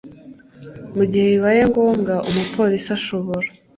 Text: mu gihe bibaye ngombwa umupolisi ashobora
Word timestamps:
mu 0.95 1.03
gihe 1.11 1.25
bibaye 1.33 1.61
ngombwa 1.69 2.13
umupolisi 2.29 2.89
ashobora 2.97 3.47